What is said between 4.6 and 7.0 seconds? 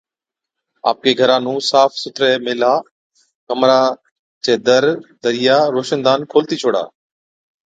در، دريا روشندان کولتِي ڇوڙا